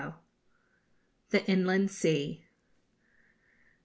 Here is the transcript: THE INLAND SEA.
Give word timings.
THE 1.29 1.47
INLAND 1.47 1.91
SEA. 1.91 2.43